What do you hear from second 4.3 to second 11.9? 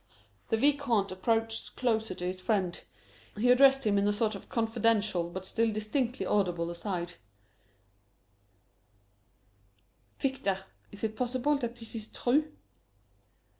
of confidential, but still distinctly audible, aside: "Victor, is it possible that